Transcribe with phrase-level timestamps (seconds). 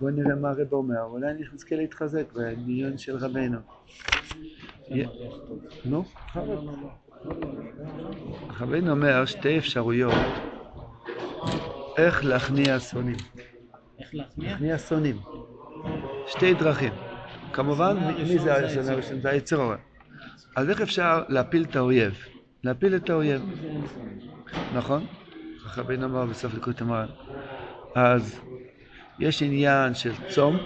[0.00, 3.58] בואו נראה מה הרב אומר, אולי נזכה להתחזק בדיון של רבנו.
[5.84, 6.04] נו,
[8.60, 10.14] רבנו אומר שתי אפשרויות
[11.98, 13.16] איך להכניע שונאים.
[13.98, 14.50] איך להכניע?
[14.50, 15.16] להכניע שונאים.
[16.26, 16.92] שתי דרכים.
[17.52, 17.96] כמובן,
[18.28, 19.20] מי זה השונא הראשון?
[19.20, 19.74] זה היצר.
[20.56, 22.14] אז איך אפשר להפיל את האויב?
[22.64, 23.42] להפיל את האויב.
[24.74, 25.06] נכון?
[25.64, 27.06] ככה רבינו אמר בסוף ליקוד המרן.
[27.94, 28.40] אז
[29.18, 30.56] יש עניין של צום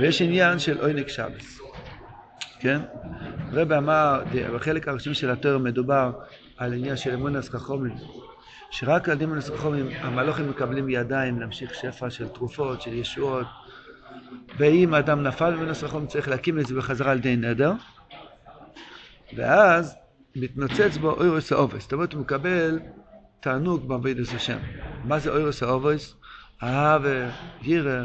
[0.00, 1.60] ויש עניין של עונג שבס.
[2.60, 2.80] כן?
[3.52, 4.22] רבי אמר,
[4.54, 6.12] בחלק הראשון של התואר מדובר
[6.56, 7.94] על עניין של אמונס חכומים,
[8.70, 13.46] שרק על אמונס חכומים המלוכים מקבלים ידיים להמשיך שפע של תרופות, של ישועות,
[14.58, 17.72] ואם אדם נפל במונס חכומים צריך להקים את זה בחזרה על ידי נדר,
[19.36, 19.96] ואז
[20.36, 22.80] מתנוצץ בו אורות האבות, זאת אומרת הוא מקבל
[23.40, 24.58] תענוג בעבודת השם.
[25.04, 26.14] מה זה אורות האבות?
[26.62, 27.30] אהבה,
[27.62, 28.02] יראה,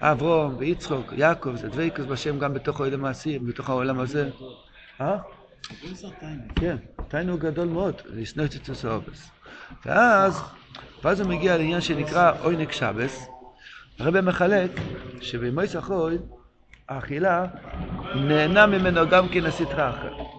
[0.00, 4.30] אברהם ויצחק, יעקב, זה דבקות בשם גם בתוך העולם המעשי, בתוך העולם הזה.
[5.00, 5.16] אה?
[6.56, 6.76] כן,
[7.08, 9.30] תענוג גדול מאוד, לשנוא את התאוות.
[9.86, 10.42] ואז,
[11.04, 13.26] ואז הוא מגיע לעניין שנקרא עונג שבת.
[13.98, 14.70] הרב מחלק
[15.20, 16.18] שבימות החול,
[16.88, 17.46] האכילה
[18.14, 20.29] נהנה ממנו גם כן הסטרה אחרת.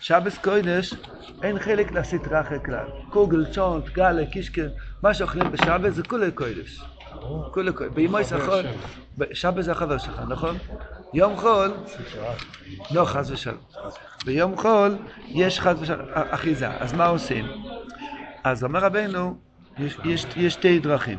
[0.00, 0.94] שבס קוידש
[1.42, 2.86] אין חלק לסטרה כלל.
[3.10, 4.62] קוגל, צ'ונט, גאלה, קישקה,
[5.02, 6.84] מה שאוכלים בשבס זה כולי קוידש.
[7.52, 7.94] כולי קוידש.
[7.94, 8.64] בימויס החול,
[9.32, 10.56] שבס זה החבר שלך, נכון?
[11.14, 11.70] יום חול,
[12.90, 13.58] לא חס ושלום.
[14.24, 14.96] ביום חול
[15.28, 17.46] יש חס ושלום אחיזה, אז מה עושים?
[18.44, 19.38] אז אומר רבנו,
[19.78, 21.18] יש, יש, יש שתי דרכים.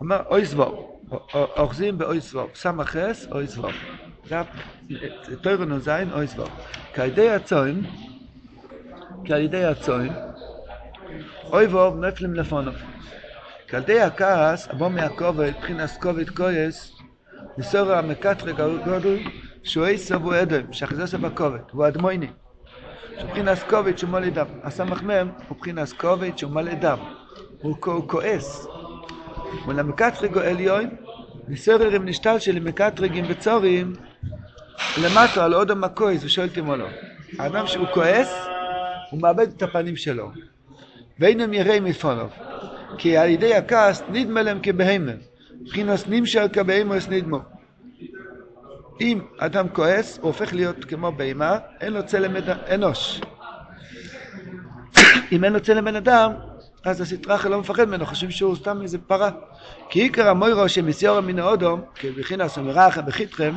[0.00, 1.00] אומר אוי סבור,
[1.34, 3.70] אוחזים באוי סבור, סמא חס אוי סבור.
[4.28, 6.48] זה תוירו נ"ז אוי סבור.
[6.92, 7.82] כעל ידי הצוין,
[9.24, 10.12] כעל ידי הצוין,
[11.44, 12.70] אוי ואוב נפלים לפונו.
[13.68, 16.96] כעל ידי הכעס, אבוא מהכובד, מבחינת כובד כועס,
[17.58, 18.52] נסור המקטרי
[18.84, 19.18] גודל,
[19.64, 22.28] שהוא עשב הוא אדם, שאחזס בכובד, הוא אדמויני.
[23.20, 24.46] שבחינס כובד שהוא מלא דם.
[24.62, 26.98] הסמך מם הוא בחינס כובד שהוא מלא דם.
[27.62, 28.66] הוא כועס.
[29.68, 30.88] ולמקטרי עליון,
[31.48, 33.92] נסוררים נשתל של מקטרגים וצורים,
[35.02, 36.86] למטה על עוד המקויס ושואל תימולו.
[37.38, 38.46] האדם שהוא כועס,
[39.10, 40.30] הוא מאבד את הפנים שלו.
[41.18, 42.30] ואינם יראי מפונוב.
[42.98, 45.12] כי על ידי הכעס נדמה להם כבהמה.
[45.60, 47.40] מבחינס נמשל כבהמוס נדמו.
[49.00, 52.36] אם אדם כועס, הוא הופך להיות כמו בהמה, אין לו צלם
[52.74, 53.20] אנוש.
[55.32, 56.32] אם אין לו צלם בן אדם,
[56.84, 59.30] אז הסטרחה לא מפחד ממנו, חושבים שהוא סתם איזה פרה.
[59.90, 63.52] כי עיקר המוירו שמסיורה מן האודום, כבחינס ומרחה בחיתכם,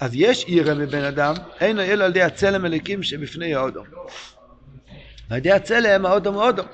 [0.00, 3.86] אז יש עירה מבן אדם, אין אלא על ידי הצלם אליקים שבפני האודום.
[5.30, 6.66] על ידי הצלם האודום הוא אודום.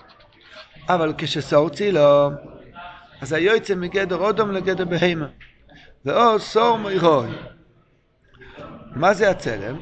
[0.89, 2.31] אבל כשסורצי לו,
[3.21, 5.27] אז היועצה מגדר אודום לגדר בהמה.
[6.05, 7.29] ואו סור מוירוי.
[8.97, 9.77] מה זה הצלם?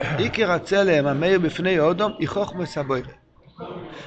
[0.18, 3.12] עיקר הצלם המאיר בפני אודום היא חוכמה סבוירה.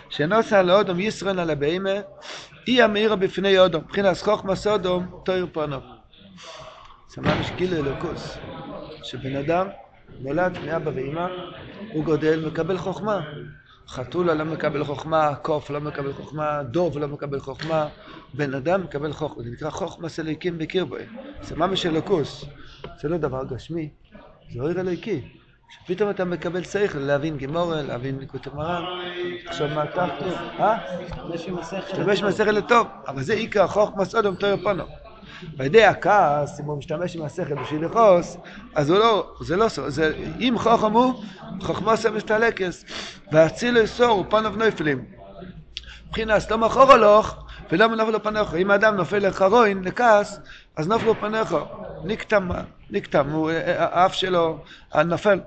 [0.09, 1.89] שנוסע לאודום ישרן על הבהמה,
[2.65, 3.83] היא המאירה בפני אודום.
[3.83, 5.77] מבחינת חוכמה סודום, תויר פונו.
[7.07, 8.37] זה ממש גיל אלוקוס.
[9.03, 9.67] שבן אדם
[10.19, 11.27] נולד מאבא ואמא,
[11.93, 13.21] הוא גודל, מקבל חוכמה.
[13.87, 17.87] חתולה לא מקבל חוכמה, קוף לא מקבל חוכמה, דוב לא מקבל חוכמה,
[18.33, 21.01] בן אדם מקבל חוכמה, זה נקרא חוכמה סליקים בקרבוי,
[21.41, 22.45] זה ממש אלוקוס,
[23.01, 23.89] זה לא דבר גשמי,
[24.53, 25.21] זה אויר אלוקי.
[25.69, 28.83] שפתאום אתה מקבל שכל להבין גימורה, להבין ניקוד המרן,
[29.47, 30.25] עכשיו מה תחתו,
[30.59, 30.77] אה?
[31.29, 34.83] להשתמש עם השכל לטוב, אבל זה עיקר חוכמה סודום תויר פונו.
[35.57, 38.37] ועל ידי הכעס, אם הוא משתמש עם השכל בשביל לכעוס,
[38.75, 41.23] אז הוא לא, זה לא סור, זה, אם חוכם הוא,
[41.61, 42.85] חוכמו מסתלקס,
[43.31, 45.05] והציל לסור, הוא פניו נופלים.
[46.07, 47.35] מבחינת לא מחור הולוך,
[47.71, 48.53] ולא מנופל לו פניך.
[48.55, 50.39] אם האדם נופל לחרוין, לכעס,
[50.75, 51.55] אז נופל לו פניך.
[52.03, 52.49] נקטם,
[52.89, 54.63] נקטם, הוא, האף שלו
[55.05, 55.39] נופל.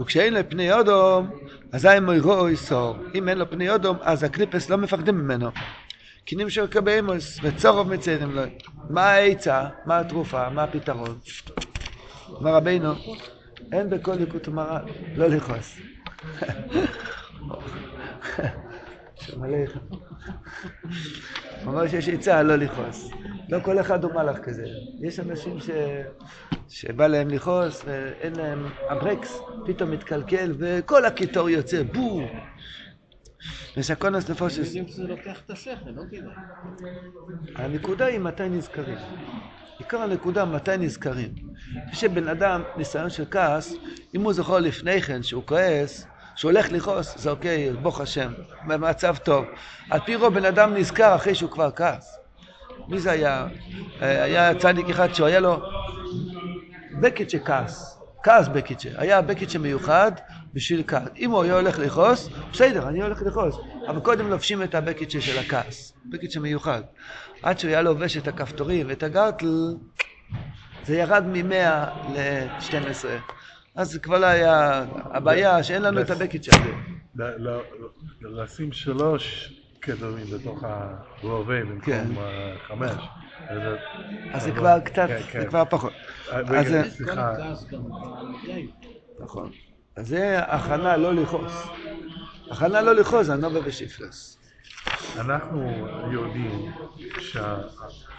[0.00, 1.30] וכשאין לו פני אודום,
[1.72, 2.96] אזי מוירו יסור.
[3.14, 5.50] אם אין לו פני אודום, אז הקליפס לא מפחדים ממנו.
[6.28, 8.42] כי נמשך כבהמוס, וצורוב מציירים לו.
[8.90, 9.68] מה העצה?
[9.86, 10.48] מה התרופה?
[10.48, 11.18] מה הפתרון?
[12.28, 12.92] אומר רבינו,
[13.72, 14.82] אין בכל ליקוט ומרן,
[15.16, 15.78] לא לכעוס.
[21.62, 23.10] הוא אומר שיש עצה לא לכעוס.
[23.48, 24.64] לא כל אחד הוא מלאך כזה.
[25.00, 25.70] יש אנשים ש...
[26.68, 32.26] שבא להם לכעוס ואין להם, הברקס פתאום מתקלקל וכל הקיטור יוצא, בום!
[33.76, 34.58] ושקונס נפושס.
[34.58, 36.02] יודעים שזה לוקח את השכל, לא.
[37.54, 38.98] הנקודה היא מתי נזכרים.
[39.78, 41.32] עיקר הנקודה מתי נזכרים.
[41.92, 43.74] כשבן אדם, ניסיון של כעס,
[44.14, 46.06] אם הוא זוכר לפני כן שהוא כועס,
[46.36, 48.32] שהוא הולך לכעוס, זה אוקיי, ברוך השם,
[48.66, 49.46] במצב טוב.
[49.90, 52.18] על פי רוב בן אדם נזכר אחרי שהוא כבר כעס.
[52.88, 53.46] מי זה היה?
[54.02, 55.62] אה, היה צדיק אחד שהוא היה לו
[57.00, 58.88] בקיצ'ה כעס, כעס בקיצ'ה.
[58.96, 60.12] היה בקיצ'ה מיוחד
[60.54, 61.08] בשביל כעס.
[61.18, 63.56] אם הוא היה הולך לכעוס, בסדר, אני הולך לכעוס.
[63.88, 65.92] אבל קודם לובשים את הבקיצ'ה של הכעס.
[66.10, 66.82] בקיצ'ה מיוחד.
[67.42, 69.74] עד שהוא היה לובש את הכפתורים ואת הגרטל,
[70.84, 71.52] זה ירד מ-100
[72.14, 73.04] ל-12.
[73.76, 76.70] אז זה כבר לא היה הבעיה שאין לנו את הבקיצ'ה הזה.
[77.14, 77.60] ל- ל-
[78.42, 79.52] לשים שלוש
[79.82, 80.64] כדורים בתוך
[81.22, 82.04] הרובה כן.
[82.08, 82.90] במקום אה, חמש.
[84.34, 85.46] אז זה- זה כבר קצת, כן, זה כן.
[85.48, 85.92] כבר פחות.
[86.32, 87.32] אה, זה- סליחה.
[89.20, 89.50] נכון.
[90.00, 91.52] זה הכנה לא לכעוס.
[92.50, 94.38] הכנה לא לכעוס, הנובה ושיפלס.
[95.18, 95.62] אנחנו
[96.12, 96.72] יודעים
[97.20, 97.56] שה-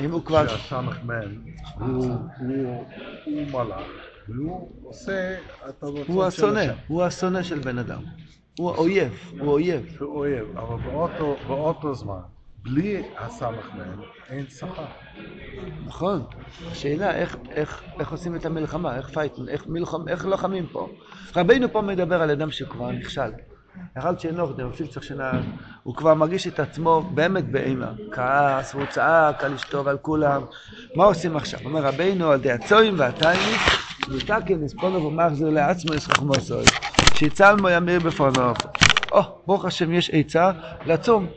[0.02, 0.48] אם הוא כבר...
[0.48, 1.36] שהסמ"ך מן
[1.80, 2.06] הוא
[2.40, 2.86] הוא-
[3.26, 3.88] הוא מלאך
[4.28, 5.36] והוא עושה
[5.70, 6.74] את הרצון הוא של השונא.
[6.88, 8.02] הוא השונא של בן אדם.
[8.60, 9.98] הוא האויב, הוא אויב.
[10.00, 10.76] הוא אויב, אבל
[11.48, 12.20] באותו זמן,
[12.64, 14.86] בלי הסמ"ך מן, אין שכר.
[15.86, 16.24] נכון.
[16.72, 20.90] השאלה איך, איך, איך עושים את המלחמה, איך פייטים, איך, מלחמ, איך לוחמים פה.
[21.36, 23.32] רבינו פה מדבר על אדם שכבר נכשל.
[23.98, 25.32] אחד שאינו אפילו צריך שנה,
[25.84, 27.92] הוא כבר מרגיש את עצמו באמת באימה.
[28.12, 30.42] כעס, והוא צעק על אשתו ועל כולם.
[30.96, 31.60] מה עושים עכשיו?
[31.66, 33.62] אומר רבינו על די הצועים והתייניס,
[34.10, 36.66] מתקן יספונו ומחזיר לעצמו ישחכמו סוי.
[37.14, 38.54] שיצלמו ימיר בפונו.
[39.12, 40.52] או, ברוך השם יש עצה
[40.86, 41.28] לצום.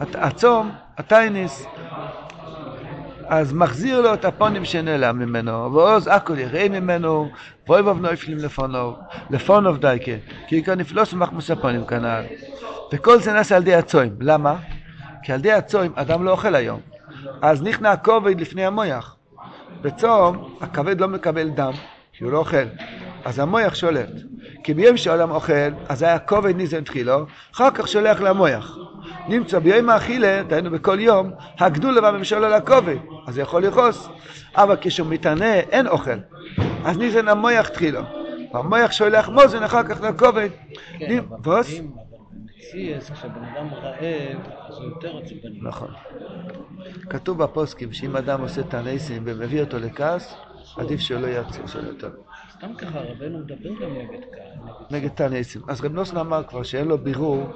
[0.00, 1.66] הצום, התייניס,
[3.26, 7.30] אז מחזיר לו את הפונים שנעלם ממנו, ועוז הכל יראה ממנו,
[7.68, 8.96] ואויבוב נויפלים לפונו,
[9.30, 10.12] לפונוב דייקה,
[10.46, 12.24] כי כאן נפלוס ומחמוס הפונים כנ"ל.
[12.92, 14.16] וכל זה נעשה על ידי הצוים.
[14.20, 14.56] למה?
[15.22, 16.80] כי על ידי הצוים אדם לא אוכל היום.
[17.42, 19.16] אז נכנע הכובד לפני המויח.
[19.82, 21.72] בצום הכבד לא מקבל דם,
[22.12, 22.66] כי הוא לא אוכל.
[23.24, 24.10] אז המויח שולט.
[24.64, 28.76] כי ביום שהעולם אוכל, אז היה כובד ניזן תחילו, אחר כך שולח למויח.
[29.28, 32.96] נמצא ביום האכילה, דהיינו בכל יום, הגדולה והממשלה לכובד,
[33.26, 34.08] אז יכול לכעוס.
[34.54, 36.10] אבל כשהוא מתענה, אין אוכל.
[36.84, 38.00] אז ניזן המויח תחילו.
[38.54, 40.48] והמויח שולח מוזן אחר כך לכובד.
[40.98, 41.60] כן, אבל?
[41.72, 41.90] אם-
[42.32, 45.58] במציאס, כשבן אדם רעב, אז הוא יותר עצבני.
[45.62, 45.88] נכון.
[47.10, 50.34] כתוב בפוסקים שאם אדם עושה תנסים ומביא אותו לכעס,
[50.76, 52.10] עדיף שלא יעצור שלא יותר.
[52.52, 54.98] סתם ככה, רבנו מדבר גם נגד קהל.
[54.98, 55.62] נגד תנסים.
[55.68, 57.48] אז רב נוסן אמר כבר שאין לו בירור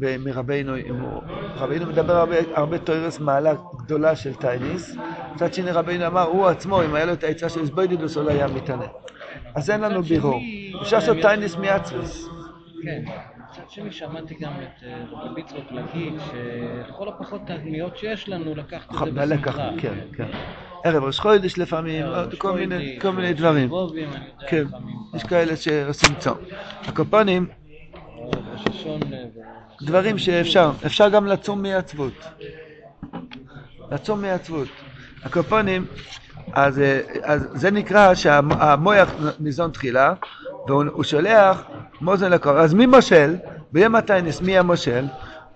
[0.00, 1.22] הוא-
[1.56, 4.96] רבינו מדבר הרבה, הרבה תוירס מעלה גדולה של תייניס,
[5.34, 8.30] מצד שני רבינו אמר, הוא עצמו, אם היה לו את העצה של איזבוידידוס, הוא לא
[8.30, 8.86] היה מתענה.
[9.54, 10.40] אז אין לנו בירור.
[10.82, 12.28] אפשר לעשות הם תייניס מעצמס.
[12.82, 13.02] כן.
[13.50, 18.90] מצד שני, שמעתי גם את אה, רבי ביצרוק להגיד שלכל הפחות תדמיות שיש לנו, לקחת
[18.90, 19.68] את זה בשמחה.
[19.78, 20.26] כן, כן.
[20.84, 23.70] ערב ראש חודש לפעמים, ראש כל מיני- דברים.
[24.48, 24.64] כן,
[25.14, 25.22] יש.
[25.22, 26.34] כאלה שעושים צום.
[26.88, 27.46] הקופונים,
[28.18, 28.34] ראש
[28.70, 29.24] השון, אה,
[29.84, 32.24] דברים שאפשר, אפשר גם לצום מעצבות.
[33.92, 34.68] לצום מעצבות.
[35.24, 35.86] הקופונים,
[36.52, 40.14] אז, אה, אז זה נקרא שהמויח ניזון תחילה,
[40.66, 41.62] והוא הוא שולח
[42.00, 42.56] מוזן לקרוב.
[42.56, 43.36] אז מי מושל?
[43.72, 45.04] ביום התיינס מי המושל?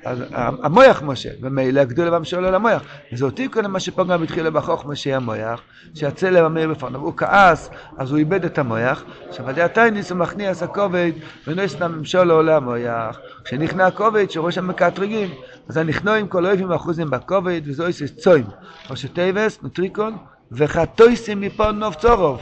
[0.04, 0.18] אז
[0.62, 2.82] המויח מושל, ומילא הגדול והמשול על המויח.
[3.12, 5.60] וזאתי קודם מה שפגם התחילה בחוכמה שיהיה המויח,
[5.94, 7.00] שיצא למאיר בפניו.
[7.00, 9.04] הוא כעס, אז הוא איבד את המויח.
[9.28, 11.12] עכשיו על ידי התיינס הוא מכניס הכובד,
[11.46, 13.18] ונועס לממשול עולה המויח.
[13.44, 15.28] כשנכנע הכובד, שראש המקטרגים,
[15.68, 18.44] אז הנכנוע עם כל אויבים אחוזים בכובד, וזו איסס צוים.
[18.90, 20.16] ראשי טייבס, נוטריקון,
[20.52, 22.40] וחטויסים מפה נוב צורוב.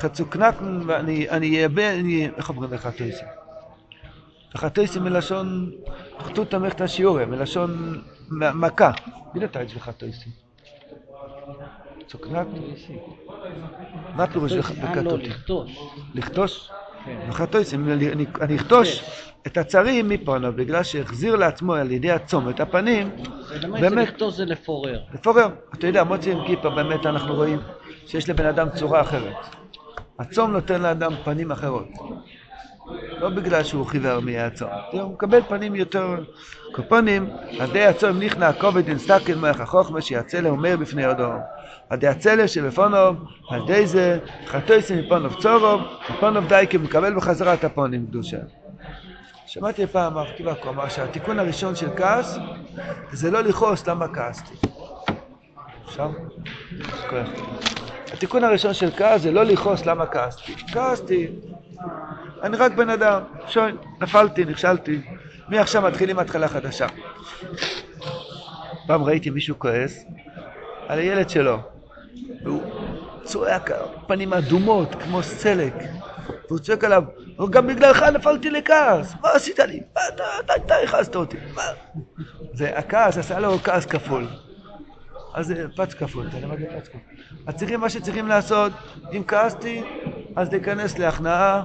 [0.00, 3.39] חצוקנקן, ואני אני, איך אומרים לחטויסים?
[4.54, 5.70] וחטויסים מלשון,
[6.20, 8.90] חטאו תמך את השיעורי, מלשון מכה.
[9.34, 10.32] מי נתן את זה לחטויסים?
[12.06, 12.60] צוקנקן?
[14.14, 15.28] מה פירוש אה, לא, בקטותי?
[15.28, 15.78] לכתוש.
[16.14, 16.70] לכתוש?
[17.04, 17.18] כן.
[17.28, 17.88] וחטויסים,
[18.40, 19.04] אני אכתוש
[19.46, 23.10] את הצרים מפונו, בגלל שהחזיר לעצמו על ידי הצום את הפנים,
[23.80, 24.08] באמת.
[24.08, 25.00] לכתוש זה לפורר.
[25.14, 25.48] לפורר.
[25.74, 27.58] אתה יודע, מוציא עם כיפה, באמת אנחנו רואים
[28.06, 29.34] שיש לבן אדם צורה אחרת.
[30.18, 31.88] הצום נותן לאדם פנים אחרות.
[33.20, 36.16] לא בגלל שהוא חיוור מהצום, הוא מקבל פנים יותר...
[36.72, 37.30] קופונים,
[37.60, 41.38] עדי הצום נכנע הכובד אינסטקל מוח החוכמה שיצא לאומר בפני אדום.
[41.90, 43.16] עדי הצלע שבפונוב,
[43.50, 45.80] על ידי זה חטויסים מפונוב צורוב,
[46.10, 48.38] מפונוב דייקי מקבל בחזרה את הפונים קדושה.
[49.46, 52.38] שמעתי פעם הרב קיבק, הוא אמר שהתיקון הראשון של כעס
[53.12, 54.54] זה לא לכעוס למה כעסתי.
[55.84, 56.08] אפשר?
[58.12, 60.54] התיקון הראשון של כעס זה לא לכעוס למה כעסתי.
[60.72, 61.28] כעסתי,
[62.42, 65.00] אני רק בן אדם, שוי, נפלתי, נכשלתי,
[65.48, 66.86] מעכשיו מתחילים התחלה חדשה.
[68.86, 70.04] פעם ראיתי מישהו כועס
[70.88, 71.58] על הילד שלו,
[72.44, 72.62] והוא
[73.24, 73.70] צועק,
[74.06, 75.74] פנים אדומות כמו סלק,
[76.48, 77.04] והוא צועק עליו,
[77.36, 79.80] הוא גם בגללך נפלתי לכעס, מה עשית לי?
[79.92, 80.24] אתה,
[80.56, 81.36] אתה, הכעסת אותי?
[82.52, 84.26] זה, הכעס עשה לו כעס כפול.
[85.34, 85.62] אז יודע
[86.48, 87.00] מה זה פץ כפול?
[87.46, 88.72] אז צריכים מה שצריכים לעשות,
[89.12, 89.82] אם כעסתי,
[90.36, 91.62] אז להיכנס להכנעה,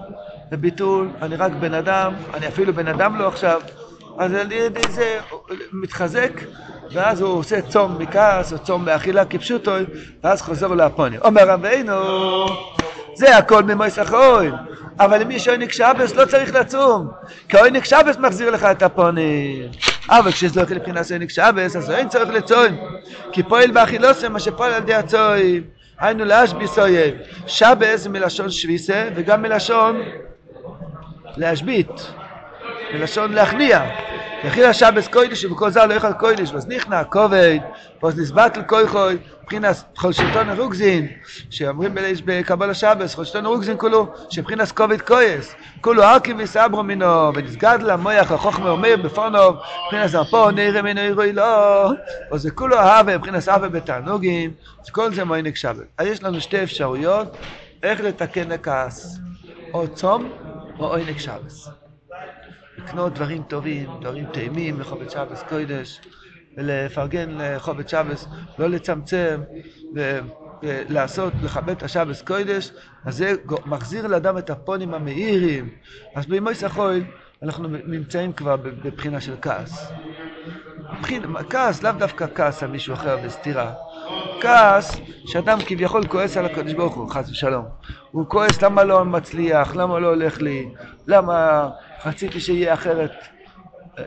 [0.51, 3.61] לביטול, אני רק בן אדם, אני אפילו בן אדם לא עכשיו,
[4.17, 5.19] אז על ידי זה
[5.71, 6.31] מתחזק,
[6.91, 9.71] ואז הוא עושה צום מכעס, או צום מאכילה כפשוטו,
[10.23, 11.19] ואז חוזר לפונים.
[11.21, 11.93] אומר רבינו,
[13.15, 14.51] זה הכל ממויס אחרון.
[14.99, 17.11] אבל אם יש עונג שבס לא צריך לצום,
[17.49, 19.67] כי עונג שבס מחזיר לך את הפונים.
[20.09, 22.67] אבל כשזה לא מבחינת עונג שבס, אז אין צורך לצום.
[23.31, 25.63] כי פועל באכילוסם מה שפועל על ידי הצוים.
[25.99, 27.15] היינו להשביס אויב.
[27.47, 30.01] שבס מלשון שביסה וגם מלשון
[31.37, 32.11] להשבית.
[32.93, 33.81] מלשון להכניע.
[34.43, 37.59] יחיל השבס קוידש ובכל זר לא יאכל קוידש, ואז נכנע כובד,
[38.03, 41.07] ואז נסבט לכויכוי, מבחינת חולשתון הרוגזין,
[41.49, 48.31] שאומרים בקבל השבס, חולשתון הרוגזין כולו, שבחינת כובד כויס, כולו ארקי וסברו מינו, ונסגד למויח
[48.31, 51.89] החוכמה אומר בפונוב, מבחינת זרפו נראה מינו ירוי לא,
[52.31, 54.53] או זה כולו אהבה, מבחינת אהבה בתענוגים,
[54.91, 55.85] כל זה מוינק שבת.
[55.97, 57.37] אז יש לנו שתי אפשרויות
[57.83, 59.19] איך לתקן הכעס,
[59.73, 60.31] או צום
[60.79, 61.84] או עונג שבס.
[62.85, 66.01] לקנות דברים טובים, דברים טעימים לחובד שבס קוידש,
[66.57, 68.27] ולפרגן לחובד שבס,
[68.59, 69.41] לא לצמצם,
[70.63, 72.71] ולעשות, לכבד את השבס קוידש,
[73.05, 73.33] אז זה
[73.65, 75.69] מחזיר לאדם את הפונים המאירים.
[76.15, 77.03] אז בימי סחוי
[77.43, 79.91] אנחנו נמצאים כבר בבחינה של כעס.
[81.01, 83.73] בחינה, כעס, לאו דווקא כעס על מישהו אחר בסתירה.
[84.41, 87.65] כעס שאדם כביכול כועס על הקדוש ברוך הוא, חס ושלום.
[88.11, 90.69] הוא כועס למה לא מצליח, למה לא הולך לי,
[91.07, 91.69] למה
[92.05, 93.11] רציתי שיהיה אחרת.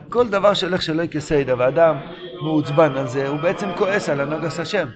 [0.09, 1.95] כל דבר שהולך שלא כסיידה, ואדם
[2.41, 4.87] מעוצבן על זה, הוא בעצם כועס על הנוגס השם.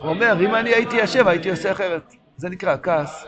[0.00, 2.14] הוא אומר, אם אני הייתי השם, הייתי עושה אחרת.
[2.36, 3.26] זה נקרא כעס.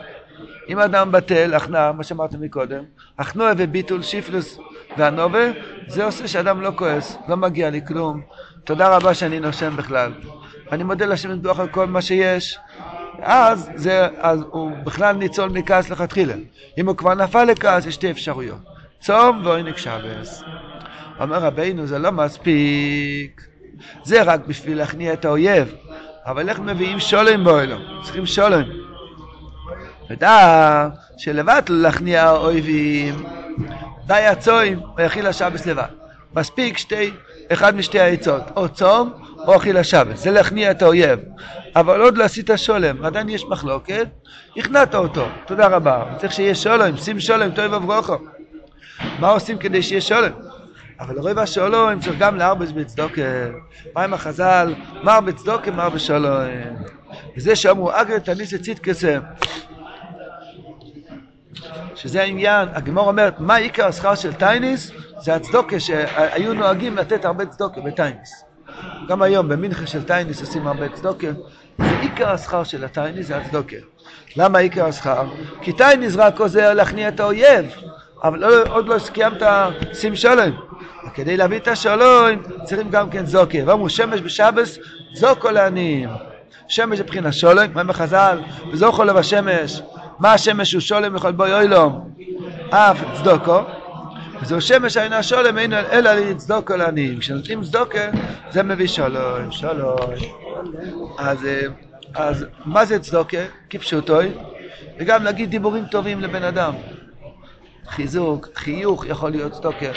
[0.69, 2.83] אם אדם בטל, הכנעה, מה שאמרתי מקודם,
[3.19, 4.59] הכנוע וביטול, שיפלוס
[4.97, 5.51] והנובה,
[5.87, 8.21] זה עושה שאדם לא כועס, לא מגיע לי כלום.
[8.63, 10.11] תודה רבה שאני נושם בכלל.
[10.71, 12.59] אני מודה לשם לטבוח על כל מה שיש.
[13.23, 16.33] אז, זה, אז הוא בכלל ניצול מכעס לכתחילה.
[16.77, 18.59] אם הוא כבר נפל לכעס, יש שתי אפשרויות.
[18.99, 20.43] צום ועונג שבס.
[21.19, 23.41] אומר רבינו, זה לא מספיק.
[24.03, 25.75] זה רק בשביל להכניע את האויב.
[26.25, 27.77] אבל איך מביאים שולם באוהלו?
[28.03, 28.63] צריכים שולם.
[30.09, 30.87] ודע
[31.17, 33.23] שלבד להכניע האויבים,
[34.07, 35.87] די הצוים, ויכיל השבס לבד.
[36.35, 37.11] מספיק שתי,
[37.53, 39.13] אחד משתי העצות, או צום
[39.47, 41.19] או אכיל השבס, זה להכניע את האויב.
[41.75, 44.07] אבל עוד לא עשית שולם, עדיין יש מחלוקת,
[44.57, 46.03] הכנעת אותו, תודה רבה.
[46.17, 48.17] צריך שיהיה שולם, שים שולם, טוב וברוכו.
[49.19, 50.31] מה עושים כדי שיהיה שולם?
[50.99, 53.21] אבל רוב השלום צריך גם להרבש בצדוקה.
[53.95, 54.73] מה עם החז"ל?
[55.03, 56.41] מר בצדוקה, מר בשלום.
[57.37, 59.19] וזה שאמרו, אגרא דתעניתא צדקתא.
[61.95, 64.91] שזה העניין, הגמרא אומרת, מה עיקר השכר של תענית?
[65.19, 68.43] זה הצדקה שהיו נוהגים לתת הרבה צדקה בתענית.
[69.07, 71.27] גם היום במנחה של תענית עושים הרבה צדקה.
[71.77, 73.75] זה עיקר השכר של התענית, זה הצדקה.
[74.35, 75.23] למה עיקר השכר?
[75.61, 77.65] כי תענית רק עוזר להכניע את האויב,
[78.23, 79.41] אבל לא, עוד לא קיימת
[79.93, 80.51] שים שלום.
[81.13, 83.57] כדי להביא את השלום צריכים גם כן צדקה.
[83.65, 84.77] ואמרו שמש בשבת
[85.13, 86.09] זוקו לעניים.
[86.67, 88.39] שמש זה שולם, מה בחז"ל?
[88.71, 89.81] וזוכו לו בשמש.
[90.19, 92.09] מה השמש הוא שולם לכל בו יוילום?
[92.69, 93.59] אף צדוקו.
[94.41, 97.19] וזהו שמש אינה שולם אין אלא לצדוקו לעניים.
[97.19, 98.09] כשנותנים צדוקה
[98.51, 99.97] זה מביא שלום, שלום.
[101.17, 101.47] אז,
[102.13, 103.37] אז מה זה צדוקה?
[103.69, 104.31] כפשוטוי.
[104.99, 106.73] וגם להגיד דיבורים טובים לבן אדם.
[107.87, 109.91] חיזוק, חיוך יכול להיות צדוקה.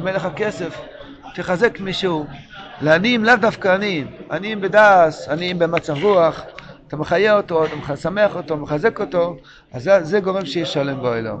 [0.00, 0.80] אם אין לך כסף,
[1.34, 2.26] תחזק מישהו.
[2.80, 6.42] לעניים לאו דווקא עניים, עניים בדעס, עניים במצב רוח,
[6.88, 9.36] אתה מחיה אותו, אתה משמח אותו, מחזק אותו,
[9.72, 11.38] אז זה, זה גורם שיהיה שלם באלוהים.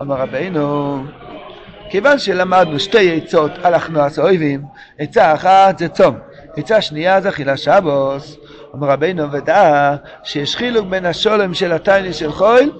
[0.00, 1.04] אמר רבינו,
[1.90, 4.62] כיוון שלמדנו שתי עצות על הכנועס האויבים,
[4.98, 6.16] עצה אחת זה צום,
[6.56, 8.36] עצה שנייה זה אכילה שבוס.
[8.74, 12.72] אמר רבינו ודע שיש חילוק בין השולם של התייני של חול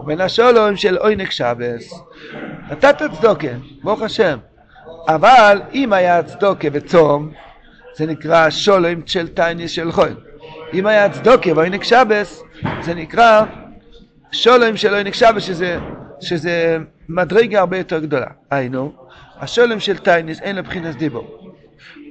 [0.00, 2.02] ובין השולם של עוינק שבס.
[2.70, 3.48] נתת צדוקה,
[3.82, 4.38] ברוך השם,
[5.08, 7.30] אבל אם היה צדוקה וצום,
[7.96, 10.14] זה נקרא שולם של תייני של חול.
[10.74, 12.42] אם היה צדוקה ועוינק שבס,
[12.80, 13.44] זה נקרא
[14.32, 15.78] שולם של עוינק שבס, שזה,
[16.20, 16.78] שזה
[17.10, 18.26] מדרגה הרבה יותר גדולה.
[18.50, 18.92] היינו,
[19.40, 21.52] השולם של טייניס אין לו בחינס דיבור.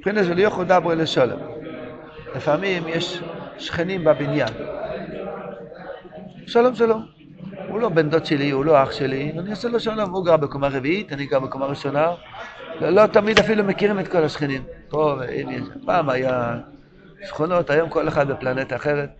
[0.00, 1.38] בחינס ולא יכול דברו אל השולם.
[2.36, 3.20] לפעמים יש
[3.58, 4.48] שכנים בבניין.
[6.46, 7.06] שלום שלום.
[7.68, 10.10] הוא לא בן דוד שלי, הוא לא אח שלי, אני אעשה לו שלום.
[10.10, 12.10] הוא גר בקומה רביעית, אני גר בקומה ראשונה.
[12.80, 14.62] לא, לא תמיד אפילו מכירים את כל השכנים.
[14.88, 16.58] פה, הנה, פעם היה
[17.28, 19.10] שכונות, היום כל אחד בפלנטה אחרת.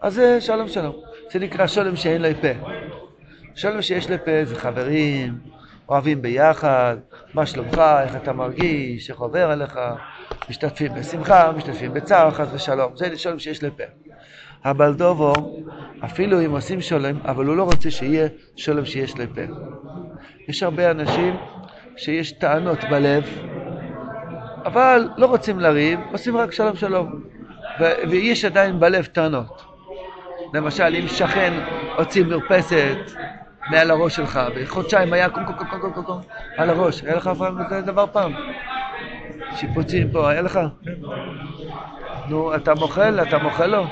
[0.00, 0.96] אז זה שלום שלום.
[1.32, 2.68] זה נקרא שלום שאין לו פה.
[3.58, 5.38] שלום שיש לפה זה חברים,
[5.88, 6.96] אוהבים ביחד,
[7.34, 9.78] מה שלומך, איך אתה מרגיש, איך עובר עליך,
[10.50, 12.96] משתתפים בשמחה, משתתפים בצער, חס ושלום.
[12.96, 13.82] זה שלום שיש לפה.
[14.64, 15.32] הבלדובו,
[16.04, 19.40] אפילו אם עושים שולם, אבל הוא לא רוצה שיהיה שולם שיש לפה.
[20.48, 21.36] יש הרבה אנשים
[21.96, 23.24] שיש טענות בלב,
[24.64, 27.20] אבל לא רוצים לריב, עושים רק שלום שלום.
[27.80, 29.62] ו- ויש עדיין בלב טענות.
[30.54, 31.52] למשל, אם שכן
[31.96, 32.96] הוציא מרפסת
[33.70, 36.20] מעל הראש שלך, וחודשיים היה קום קום קום קום קום קום
[36.56, 37.30] על הראש, היה לך
[37.70, 38.32] כזה דבר פעם?
[39.56, 40.60] שיפוצים פה, היה לך?
[42.28, 43.20] נו, אתה מוחל?
[43.22, 43.84] אתה מוחל לו?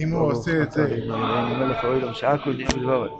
[0.00, 0.98] אם הוא עושה את זה,
[1.58, 3.10] מלך אוהל שעה כל דין ודברת.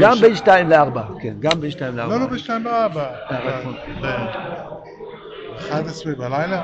[0.00, 2.14] גם בין שתיים לארבע, כן, גם בין שתיים לארבע.
[2.14, 3.02] לא, לא, בשתיים בארבע.
[3.02, 3.70] אה, רק פה.
[4.00, 5.68] ב-11
[6.18, 6.62] בלילה,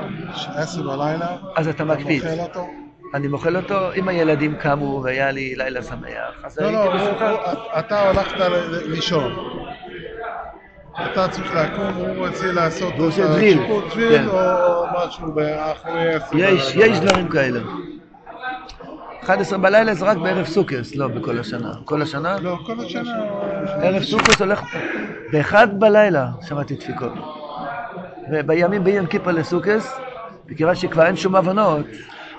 [0.55, 1.37] 10 בלילה.
[1.55, 2.23] אז אתה מקפיד.
[2.25, 2.67] מוכל אותו?
[3.13, 5.99] אני מוכל אותו, אם הילדים קמו והיה לי לילה שמח,
[6.43, 7.29] אז לא, הייתי לא, בשמחה.
[7.31, 7.39] הוא-
[7.79, 8.35] אתה הלכת
[8.85, 9.31] לישון.
[11.11, 12.99] אתה צריך לקום, הוא רוצה לעשות את.
[12.99, 13.89] השיפוט כן.
[13.99, 16.37] דריל או משהו באחורי עשר.
[16.75, 17.59] יש דברים כאלה.
[19.23, 21.71] 11 בלילה זה רק בערב סוכרס, לא בכל השנה.
[21.85, 22.37] כל השנה?
[22.39, 23.11] לא, כל השנה...
[23.81, 24.61] ערב סוכרס הולך...
[25.31, 27.11] באחד בלילה שמעתי דפיקות.
[28.31, 29.93] ובימים בין יום כיפר לסוכרס,
[30.49, 31.85] מכיוון שכבר אין שום הבנות,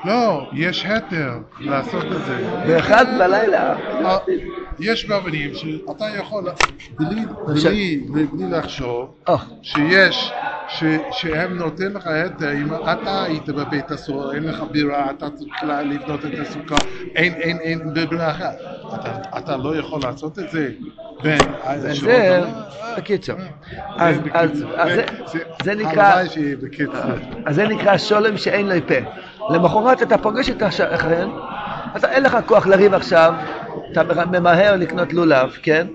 [0.04, 2.36] לא, יש היתר לעשות את זה.
[2.66, 3.74] באחד בלילה,
[4.04, 4.18] אה,
[4.78, 6.44] יש מאמינים שאתה יכול,
[6.98, 7.20] בלי,
[8.12, 10.32] בלי, בלי לחשוב, או, שיש,
[10.68, 15.62] ש, שהם נותן לך היתר, אם אתה היית בבית הסוהר, אין לך בירה, אתה צריך
[15.62, 16.74] לבנות את הסוכה,
[17.14, 18.54] אין, אין, אין ברירה אחת.
[18.94, 20.70] אתה, אתה לא יכול לעשות את זה.
[21.26, 21.98] אה, זה אז-
[22.98, 23.36] בקיצור.
[24.76, 24.94] אז
[25.64, 26.22] זה- נקרא-.
[27.46, 28.94] אז זה נקרא שולם שאין לו פה.
[29.50, 31.28] למחרת אתה פוגש את השכן,
[31.96, 33.34] אתה אין לך כוח לריב עכשיו,
[33.92, 35.86] אתה ממהר לקנות לולב, כן?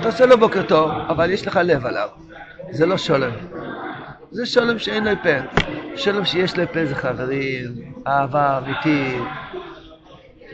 [0.00, 2.08] אתה עושה לו בוקר טוב, אבל יש לך לב עליו.
[2.70, 3.30] זה לא שולם.
[4.30, 5.60] זה שולם שאין לו פה.
[5.96, 7.74] שולם שיש לו פה זה חברים,
[8.06, 9.22] אהבה אמיתית,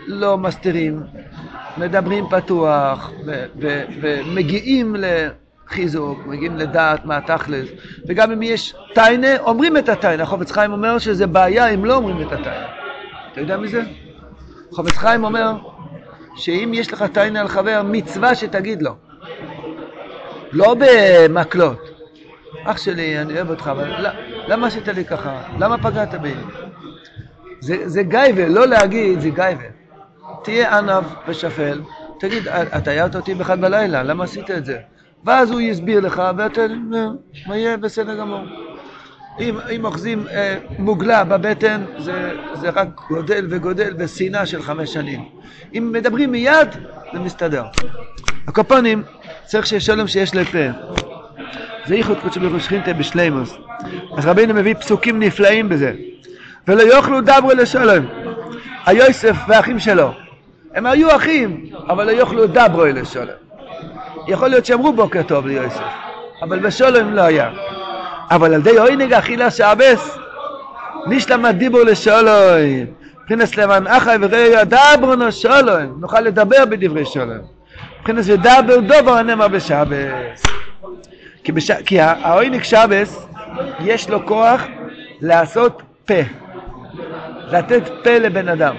[0.07, 1.03] לא מסתירים,
[1.77, 3.85] מדברים פתוח, ו- ו-
[5.67, 7.69] לחיזוק, מגיעים לדעת מה התכלס,
[8.09, 10.23] וגם אם יש טיינה, אומרים את הטיינה.
[10.23, 12.67] החופץ חיים אומר שזה בעיה אם לא אומרים את הטיינה.
[13.33, 13.83] אתה יודע מזה?
[14.71, 15.53] חופץ חיים אומר
[16.37, 18.97] שאם יש לך טיינה על חבר, מצווה שתגיד לו.
[20.53, 21.91] לא במקלות.
[22.65, 24.07] אח שלי, אני אוהב אותך, אבל
[24.49, 25.43] למה עשית לי ככה?
[25.59, 26.35] למה פגעת בי?
[27.61, 29.65] זה, זה גייבה, לא להגיד, זה גייבה.
[30.43, 31.81] תהיה ענב ושפל,
[32.21, 34.79] תגיד, אתה הערת אותי באחד בלילה, למה עשית את זה?
[35.25, 38.45] ואז הוא יסביר לך, ואתה, נו, מה יהיה בסדר גמור.
[39.41, 45.25] אם, אם אוחזים אה, מוגלה בבטן, זה, זה רק גודל וגודל בשנאה של חמש שנים.
[45.75, 46.69] אם מדברים מיד,
[47.13, 47.65] זה מסתדר.
[48.49, 49.03] הקופונים,
[49.45, 50.59] צריך שיהיה שלום שיש לפה.
[51.87, 53.55] זה ייחוד קודשו ברוך שכינתה בשלימוס.
[54.17, 55.93] אז רבינו מביא פסוקים נפלאים בזה.
[56.69, 58.07] ולא יאכלו דברו לשלום.
[58.87, 60.13] היוסף והאחים שלו.
[60.75, 63.44] הם היו אחים, אבל לא יאכלו דברו לשלום.
[64.29, 65.85] יכול להיות שאמרו בוקר טוב ליוסף,
[66.43, 67.51] אבל בשלום לא היה.
[68.31, 70.19] אבל על די עוינג אכילה שעבס,
[71.07, 72.87] נשלם הדיבור לשלום.
[73.23, 76.01] מבחינת למען אחי ורעי דברו נשלום.
[76.01, 77.39] נוכל לדבר בדברי שלום.
[78.01, 80.43] מבחינת ודבר דובר הנאמר בשבס.
[81.45, 81.71] כי, בש...
[81.71, 83.27] כי העוינג שבס,
[83.81, 84.63] יש לו כוח
[85.21, 86.15] לעשות פה.
[87.51, 88.77] לתת פה לבן אדם.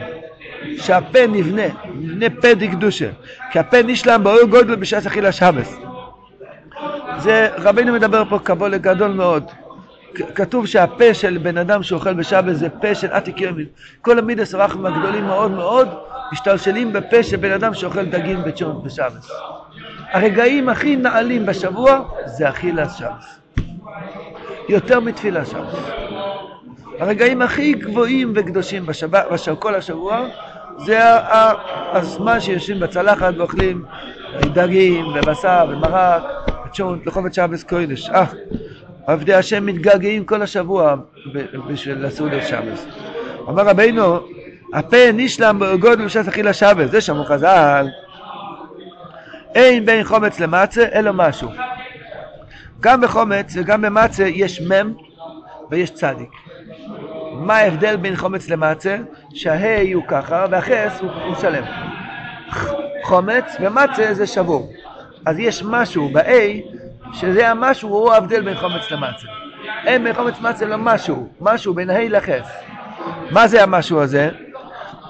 [0.78, 1.64] שהפה נבנה,
[1.96, 3.10] נבנה פה דקדושה.
[3.52, 5.78] כי הפה נשלם באור גודל בשעת אכילה שבס.
[7.18, 9.52] זה, רבינו מדבר פה קבולה גדול מאוד.
[10.36, 13.66] כתוב שהפה של בן אדם שאוכל בשבס זה פה של עתיק יומין.
[14.02, 15.88] כל המידס הרחמים הגדולים מאוד מאוד
[16.32, 19.32] משתלשלים בפה של בן אדם שאוכל דגים בצ'ון בשבס.
[20.12, 23.40] הרגעים הכי נעלים בשבוע זה אכילת שבס.
[24.70, 25.80] יותר מתפילה שבס.
[27.00, 30.28] הרגעים הכי גבוהים וקדושים בשבת, בשב, כל השבוע
[30.78, 31.00] זה
[31.92, 33.86] הזמן שיושבים בצלחת ואוכלים
[34.42, 36.24] דגים ובשר ומרק
[36.66, 38.10] וצ'ונט לחובת שבס קודש.
[38.10, 38.26] אה,
[39.08, 40.96] עבדי השם מתגעגעים כל השבוע
[41.68, 42.86] בשביל הסעודת שבס.
[43.50, 44.20] אמר רבינו,
[44.74, 47.88] הפה נשלם בגודל בשעת אכילה שבס, זה שמעו חז"ל.
[49.56, 51.50] אין בין חומץ למצה אלא משהו.
[52.80, 54.94] גם בחומץ וגם במצה יש מם
[55.70, 56.30] ויש צדיק.
[57.32, 58.98] מה ההבדל בין חומץ למצה?
[59.36, 61.64] שההי הוא ככה והחס הוא, הוא שלם.
[63.04, 64.72] חומץ ומצה זה שבור.
[65.26, 66.32] אז יש משהו ב-A
[67.14, 69.28] שזה המשהו הוא ההבדל בין חומץ למצה.
[69.86, 72.52] אין בין חומץ למצה לא משהו, משהו בין ה' לחס.
[73.32, 74.30] מה זה המשהו הזה?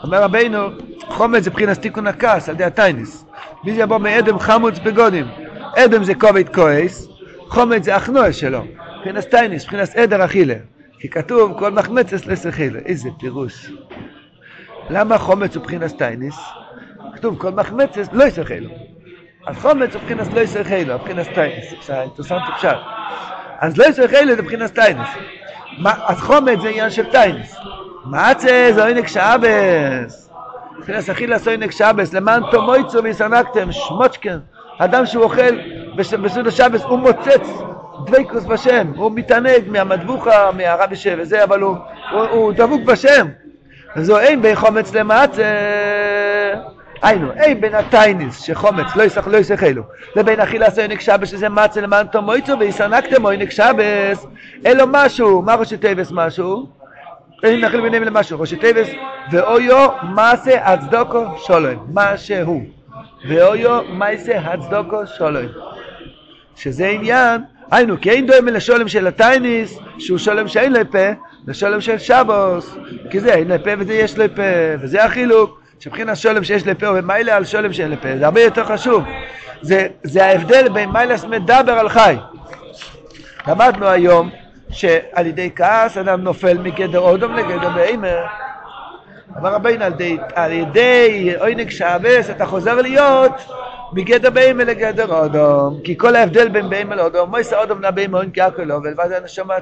[0.04, 0.60] אומר רבינו,
[1.08, 3.26] חומץ זה מבחינת תיקון הכעס על ידי הטייניס.
[3.64, 5.28] מי זה יבוא מאדם חמוץ בגודים?
[5.76, 7.08] אדם זה כובד כועס,
[7.48, 8.62] חומץ זה הכנוע שלו.
[8.98, 10.56] מבחינת טייניס, מבחינת עדר אכילה.
[11.00, 12.80] כי כתוב כל מחמצס לסחילה.
[12.86, 13.72] איזה פירוש.
[14.90, 16.36] למה חומץ הוא מבחינת טייניס?
[17.16, 18.70] כתוב כל מחמצס לא יסחילו.
[19.48, 21.74] אז חומץ הוא מבחינת לא יסחילו, מבחינת טייניס.
[22.16, 22.78] תוסם תפשט.
[23.60, 25.10] אז לא יסחילו זה מבחינת טייניס.
[25.86, 27.56] אז חומץ זה עניין של טייניס.
[28.06, 30.30] מעצה זה עונג שעבס.
[30.78, 32.14] מבחינת אכילה זה עונג שעבס.
[32.14, 34.40] למען תומויצו ויסנקתם, שמוצ'קן.
[34.78, 35.60] אדם שהוא אוכל
[35.96, 37.50] בסעוד השבס, הוא מוצץ
[38.06, 41.76] דבקוס בשם, הוא מתענג מהמדבוכה, מהרב ישב וזה, אבל הוא,
[42.12, 43.28] הוא, הוא דבוק בשם.
[43.96, 45.44] זו אין בין חומץ למעצה.
[47.02, 49.84] היינו, אין בין הטייניס שחומץ לא יסח לא יסחלו,
[50.16, 54.26] לבין אכילה עונג שבס שזה מצה למען תומויצו ויסנקתם עונג שבס,
[54.66, 56.68] אין לו משהו, מה ראשי תיבס משהו?
[57.44, 58.88] אין נחל ביניהם למשהו, ראשי תיבס,
[59.32, 62.64] ואויו מעשה הצדוקו שולוים, מה שהוא.
[63.30, 65.50] ואויו מייסה הצדוקו שולוים.
[66.56, 71.12] שזה עניין, היינו, כי אין דומה לשולם של הטייניס, שהוא שולם שאין לו פה,
[71.48, 72.78] לשולם של שבוס,
[73.10, 74.42] כי זה אין לו פה וזה יש לו פה,
[74.82, 78.42] וזה החילוק, שמבחינת שולם שיש לו פה ומיילה על שולם שאין לו פה, זה הרבה
[78.42, 79.04] יותר חשוב.
[79.62, 82.16] זה, זה ההבדל בין מיילס מדבר על חי.
[83.48, 84.30] למדנו היום
[84.70, 88.26] שעל ידי כעס אדם נופל מגדר אודום לגדר בהימר.
[89.38, 89.94] אמר רבינו, על
[90.36, 93.32] על ידי עונג שעבס אתה חוזר להיות
[93.94, 98.32] מגדר בהמה לגדר אודום, כי כל ההבדל בין בהמה לאודום, מויסא אודום נא בהמה און
[98.34, 99.54] כאקו לו, ולבד הנשמה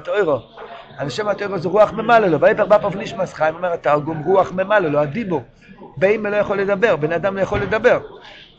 [0.94, 1.02] התוירו.
[1.02, 4.98] הנשמה התוירו זה רוח ממלא לו, ויפר בפוף נשמס חיים, אומר התרגום רוח ממלא לו,
[4.98, 5.42] הדיבור.
[5.96, 8.00] בהמה לא יכול לדבר, בן אדם לא יכול לדבר.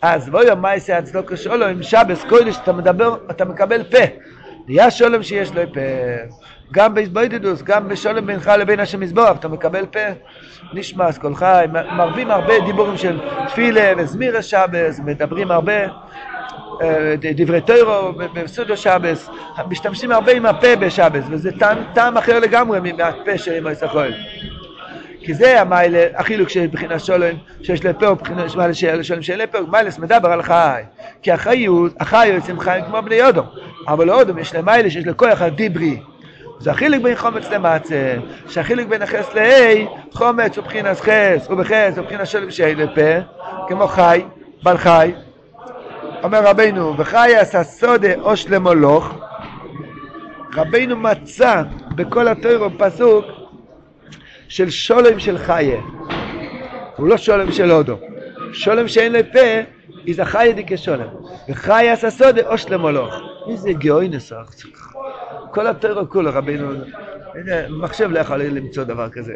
[0.02, 3.98] אז ואוי מה יעשה הצדוקו שלו, עם שבס קודש אתה מדבר, אתה מקבל פה.
[4.68, 5.80] נהיה שולם שיש לו פה.
[6.72, 10.00] גם בהתבודדוס, גם בשולם בינך לבין השם מזבוח, אתה מקבל פה,
[10.74, 15.74] נשמס כל חי, מרבים הרבה דיבורים של תפילה וזמירה שבס, מדברים הרבה
[17.36, 19.30] דברי טוירו בסודו שבס,
[19.70, 24.14] משתמשים הרבה עם הפה בשבס, וזה טעם, טעם אחר לגמרי מהפה של אמא ישראל.
[25.26, 30.00] כי זה המיילה, החילוק של בחינת שולם, שיש לפה, ובחינת מיילה שולם שאין לפה, מיילס
[30.00, 30.82] מדבר על חי.
[31.22, 33.46] כי החיות, החי יוצאים חיים כמו בני יודום,
[33.88, 36.00] אבל לאודום יש להם מיילה שיש לכוח הדיברי.
[36.60, 38.14] זה החילוק בין חומץ למצה,
[38.48, 43.20] שהחילוק בין החס להי, חומץ הוא בחינת חס, ובחס הוא בחינת שולם שאין לפה,
[43.68, 44.22] כמו חי,
[44.64, 45.12] בעל חי.
[46.24, 49.14] אומר רבינו, וחי עשה סודה או שלמולוך,
[50.56, 51.62] רבינו מצא
[51.96, 53.26] בכל התוירו פסוק
[54.48, 55.82] של שולם של חיה.
[56.96, 57.98] הוא לא שולם של הודו.
[58.54, 59.40] שולם שאין לו פה,
[60.08, 61.08] איזה חיה די כשולם.
[61.50, 63.16] וחיה עשה סודה או שלמולוך.
[63.52, 64.52] איזה גאוי נסח.
[65.52, 66.72] כל התוירו כולו, רבינו,
[67.70, 69.36] מחשב לא יכול למצוא דבר כזה.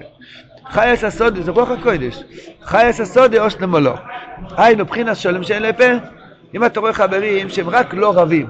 [0.70, 2.24] חיה עשה סודה, זה רוח הקודש.
[2.63, 4.00] חיה עשה סודה או שלמולוך.
[4.58, 5.84] היינו, בחינת שולם שאין לו פה,
[6.56, 8.48] אם אתה רואה חברים שהם רק לא רבים,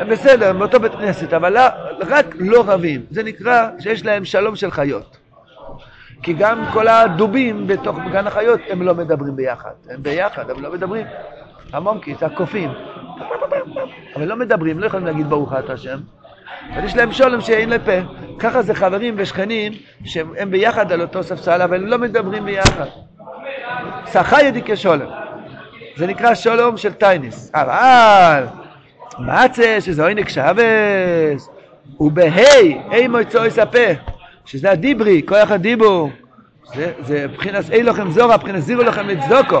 [0.00, 1.60] הם בסדר, הם באותו בית כנסת, אבל לא,
[2.08, 3.00] רק לא רבים.
[3.10, 5.16] זה נקרא שיש להם שלום של חיות.
[6.22, 9.70] כי גם כל הדובים בתוך גן החיות הם לא מדברים ביחד.
[9.90, 11.06] הם ביחד, אבל לא מדברים.
[11.72, 12.70] המומקיס, הקופים.
[14.16, 15.98] אבל לא מדברים, לא יכולים להגיד ברוך אתה השם.
[16.74, 18.12] אבל יש להם שולם שאין להם פה.
[18.38, 19.72] ככה זה חברים ושכנים
[20.04, 22.86] שהם ביחד על אותו ספסל, אבל הם לא מדברים ביחד.
[24.12, 25.08] שחה ידי כשולם.
[25.96, 27.50] זה נקרא שולם של טייניס.
[27.54, 28.44] אבל,
[29.18, 31.48] מצה שזה עונג שבס,
[32.00, 33.78] ובהי, אי מויצו יספה,
[34.44, 36.10] שזה הדיברי, כוח הדיבור.
[36.74, 39.60] זה, זה מבחינת אי לכם זורה, מבחינת זירו לכם לצדוקו.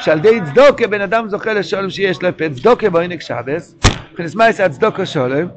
[0.00, 3.74] שעל ידי צדוקה בן אדם זוכה לשולם שיש לו פה, צדוקה בעונג שבס,
[4.10, 5.48] מבחינת יעשה הצדוקה שולם,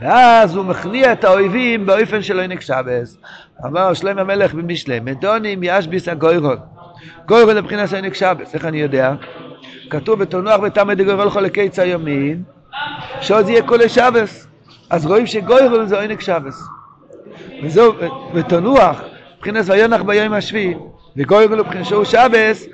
[0.00, 3.16] ואז הוא מכניע את האויבים באופן של עונג שבס.
[3.66, 6.56] אמר שלם המלך במשלי, מדונים ישביס הגוירון.
[7.26, 9.12] גוירון לבחינת עונג שבס, איך אני יודע?
[9.90, 12.42] כתוב בתנוח בתמא דגוירון חולקי צא ימין,
[13.20, 14.46] שעוד יהיה כל השבס.
[14.90, 16.62] אז רואים שגוירון זה עונג שבס.
[17.62, 17.92] וזהו,
[18.34, 19.02] ותנוח,
[19.36, 20.74] מבחינת ויונח ביום השביעי,
[21.16, 22.66] וגוירון לבחינת שהוא שבס,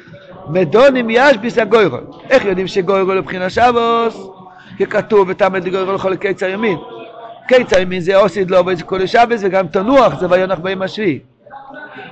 [0.48, 2.04] מדונים ישביס הגוירון.
[2.30, 4.28] איך יודעים שגוירון לבחינת שבוס?
[4.76, 6.78] כי כתוב בתמא דגוירון חולקי צא ימין.
[7.48, 11.18] קיצר ימין זה אוסיד לא וזה כל השבס וגם תנוח זה ויונח ביום השביעי.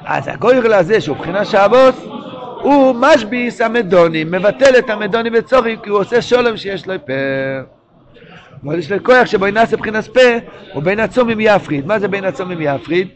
[0.07, 2.07] אז הגוירל הזה שהוא מבחינת שבוס
[2.62, 7.12] הוא משביס המדונים, מבטל את המדונים בצורי כי הוא עושה שולם שיש לו פה.
[8.64, 10.21] אבל יש לו כוח שבו ינעשה מבחינת פה
[10.73, 11.87] הוא בין הצומים יפריד.
[11.87, 13.09] מה זה בין הצומים יפריד?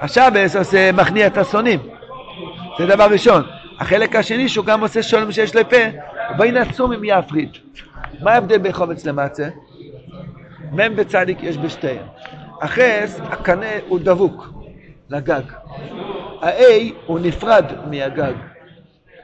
[0.00, 1.80] השבס עושה מכניע את השונאים.
[2.78, 3.42] זה דבר ראשון.
[3.78, 5.76] החלק השני שהוא גם עושה שולם שיש לו פה
[6.28, 7.48] הוא בין הצומים יפריד.
[8.20, 9.48] מה ההבדל בין חומץ למצה?
[10.72, 12.06] מ' בצדיק יש בשתיהם.
[12.62, 14.57] החס, הקנה הוא דבוק
[15.10, 15.42] לגג.
[16.42, 18.32] ה-A הוא נפרד מהגג.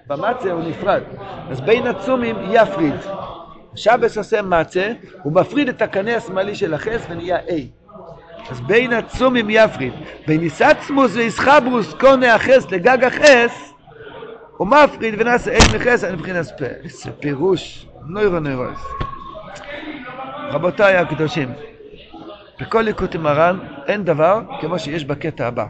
[0.07, 1.03] במצה הוא נפרד.
[1.51, 2.95] אז בין הצומים יפריד.
[3.75, 4.93] שבס עושה מצה,
[5.23, 7.53] הוא מפריד את הקנה השמאלי של החס ונהיה A.
[8.51, 9.93] אז בין הצומים יפריד.
[10.27, 13.73] בין איסצמוס ואיסחברוס קונה החס לגג החס,
[14.57, 17.11] הוא מפריד ונעשה A מחס על מבחינת פה.
[17.21, 18.81] פירוש, נוירו נוירוס.
[20.51, 21.53] רבותיי הקדושים,
[22.61, 25.67] בכל ליקוטי מרן אין דבר כמו שיש בקטע הבא.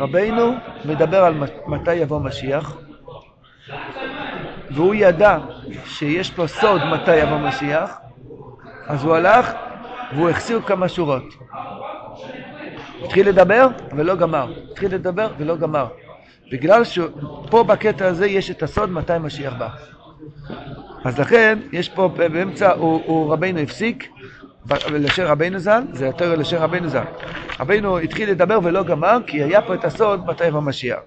[0.00, 1.34] רבינו מדבר על
[1.66, 2.76] מתי יבוא משיח,
[4.70, 5.38] והוא ידע
[5.84, 7.98] שיש פה סוד מתי יבוא משיח,
[8.86, 9.52] אז הוא הלך
[10.14, 11.24] והוא החסיר כמה שורות.
[13.04, 13.66] התחיל לדבר
[13.96, 15.86] ולא גמר, התחיל לדבר ולא גמר.
[16.52, 19.68] בגלל שפה בקטע הזה יש את הסוד מתי משיח בא.
[21.04, 24.08] אז לכן, יש פה באמצע, הוא, הוא רבינו הפסיק,
[24.90, 27.02] לשם רבינו ז"ל, זה יותר לשם רבינו ז"ל.
[27.60, 30.98] רבינו התחיל לדבר ולא גמר, כי היה פה את הסוד מתי יבוא משיח.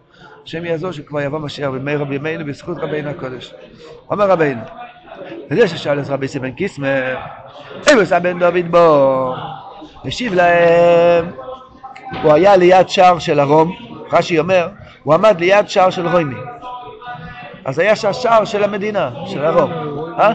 [0.44, 3.54] השם יעזור שכבר יבוא משיח במהרה בימינו בזכות רבינו הקודש.
[4.10, 4.62] אומר רבינו,
[5.52, 7.18] וזה ששאל את רבי סבן קיסמר,
[7.86, 9.34] עשה בן דוד בו?
[10.06, 11.32] השיב להם,
[12.24, 13.76] הוא היה ליד שער של הרום,
[14.14, 14.68] רש"י אומר,
[15.04, 16.36] הוא עמד ליד שער של רוימי.
[17.66, 19.72] אז היה שהשער של המדינה, של הרום.
[20.20, 20.34] אה?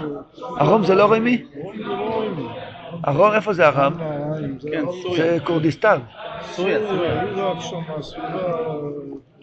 [0.59, 1.45] הרום זה לא רוימי?
[3.07, 3.95] הרום, איפה זה הרם?
[4.71, 4.85] כן.
[5.17, 5.99] זה כורדיסטן.
[6.51, 7.23] סוריה, סוריה.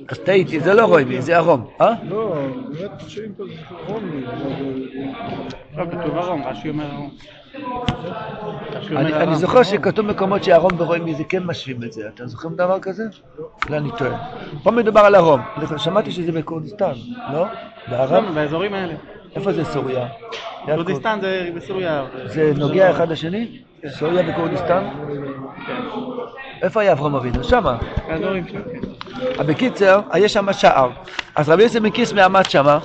[0.09, 1.67] אז טעיתי, זה לא רוימי, זה הרום.
[1.81, 1.93] אה?
[2.03, 2.35] לא,
[2.79, 3.43] באמת שאם אתה
[3.87, 4.21] רומי,
[5.77, 7.11] לא, כתוב הרום, רש"י אומר הרום.
[8.73, 9.35] רש"י אומר אני.
[9.35, 12.07] זוכר שכתוב מקומות שהרום ורוימי זה כן משווים את זה.
[12.15, 13.03] אתם זוכרים דבר כזה?
[13.69, 14.27] לא, אני טועה.
[14.63, 15.41] פה מדובר על הרום.
[15.57, 16.93] אני שמעתי שזה בכורדיסטן,
[17.33, 17.45] לא?
[17.91, 18.93] לא, באזורים האלה.
[19.35, 20.07] איפה זה סוריה?
[20.65, 22.05] כורדיסטן זה בסוריה.
[22.25, 23.59] זה נוגע אחד לשני?
[23.87, 24.83] סוריה וכורדיסטן?
[26.61, 27.43] איפה היה אברהם אבינו?
[27.43, 27.77] שמה.
[28.07, 28.21] כן.
[29.37, 30.89] אבל בקיצר, יש שם שער.
[31.35, 32.79] אז רבי יוסף מקיסמי עמד שמה,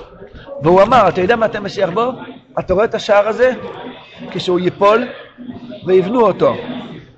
[0.63, 2.11] והוא אמר, אתה יודע מתי משיח בו?
[2.59, 3.51] אתה רואה את השער הזה?
[4.31, 5.07] כשהוא ייפול,
[5.85, 6.55] ויבנו אותו.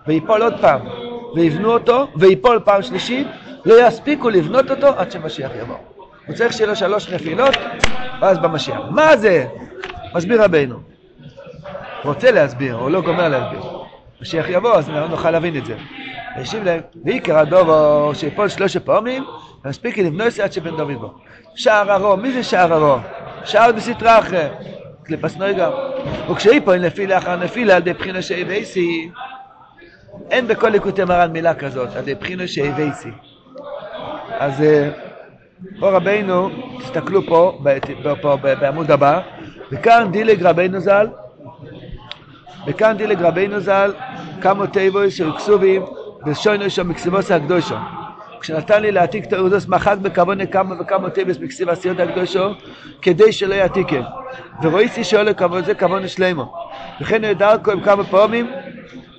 [0.07, 0.81] ויפול עוד פעם,
[1.35, 3.27] ויבנו אותו, ויפול פעם שלישית,
[3.65, 5.75] לא יספיקו לבנות אותו עד שמשיח יבוא.
[6.27, 7.55] הוא צריך שיהיה לו שלוש נפילות,
[8.21, 8.79] ואז במשיח.
[8.89, 9.45] מה זה?
[10.15, 10.79] מסביר רבינו.
[12.03, 13.61] רוצה להסביר, או לא גומר להסביר.
[14.21, 15.77] משיח יבוא, אז לא נוכל להבין את זה.
[16.37, 19.25] והשיב להם, ויקרא הדובו שיפול שלושה פעמים,
[19.65, 21.13] ומספיק לי לבנות עד שבן דוד בו.
[21.55, 23.01] שער הרום, מי זה שער הרום?
[23.45, 24.49] שער בסטרא אחר,
[25.03, 25.69] קליפס נויגה.
[26.31, 29.09] וכשיפול נפילה אחר נפילה על ידי בחינה שהבייסי,
[30.31, 33.09] אין בכל ליקוטי מרן מילה כזאת, על ידי בחינה שהבייסי.
[34.39, 34.89] אז אה,
[35.79, 37.59] פה רבינו, תסתכלו פה,
[38.03, 39.21] פה, פה בעמוד הבא,
[39.71, 41.07] וכאן דילג רבינו ז"ל,
[42.67, 43.93] וכאן דילג רבינו ז"ל,
[44.41, 45.81] כמה תיבוס של כסובים
[46.25, 47.75] בשוינו שם מקסיבוס הקדושו.
[48.41, 52.49] כשנתן לי להעתיק את האורדוס מחק בכוונה כמה וכמה תיבוס מקסיב הסיעות הקדושו
[53.01, 54.01] כדי שלא יעתיקם.
[54.63, 56.53] ורואיסי שואל לכבוד זה כוונה שלמו.
[57.01, 58.51] וכן נהדר כהן כמה פעמים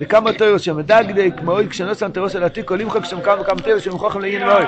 [0.01, 0.81] וכמה תירוס שם.
[0.81, 4.67] דגדי כמו כשנוסן תירוס על עתיקו למחוק שם כמה וכמה תיבוס שמוכרחם לעניין מאוד.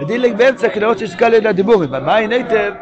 [0.00, 1.88] ודילג באמצע כדי לראות שיש קל ליד הדיבורים.
[1.88, 2.72] אבל מה אין היטב?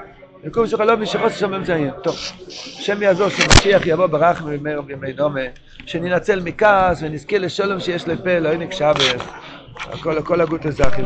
[0.67, 1.95] שלך לא משכוס שם באמצע העניין.
[2.03, 2.17] טוב,
[2.49, 4.43] השם יעזור שמשיח יבוא ברח
[4.87, 5.41] בימי דומה,
[5.87, 9.23] שננצל מכעס ונזכה לשלום שיש לפה, לא כשבת.
[9.77, 11.05] הכל, הכל הגות הזכים.